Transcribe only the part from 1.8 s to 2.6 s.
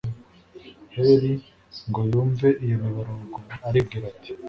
ngo yumve